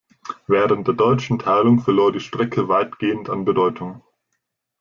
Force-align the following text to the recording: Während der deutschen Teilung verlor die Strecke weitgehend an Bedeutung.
Während 0.47 0.87
der 0.87 0.95
deutschen 0.95 1.37
Teilung 1.37 1.79
verlor 1.79 2.11
die 2.11 2.19
Strecke 2.21 2.67
weitgehend 2.67 3.29
an 3.29 3.45
Bedeutung. 3.45 4.01